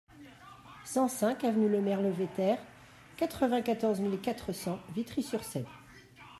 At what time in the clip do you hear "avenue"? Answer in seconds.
1.43-1.69